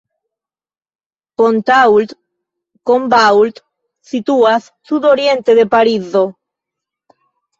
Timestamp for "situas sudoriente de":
4.13-5.67